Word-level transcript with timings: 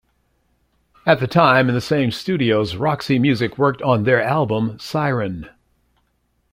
At 1.05 1.19
the 1.19 1.27
time, 1.27 1.69
in 1.69 1.75
the 1.75 1.79
same 1.79 2.09
studios, 2.09 2.75
Roxy 2.75 3.19
Music 3.19 3.59
worked 3.59 3.83
on 3.83 4.03
their 4.03 4.19
album 4.19 4.79
"Siren". 4.79 5.47